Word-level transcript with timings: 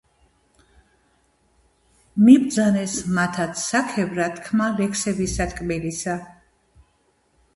მიბრძანეს 2.29 2.95
მათად 3.17 3.53
საქებრად 3.65 4.39
თქმა 4.47 4.69
ლექსებისა 4.79 5.47
ტკბილისა 5.51 6.17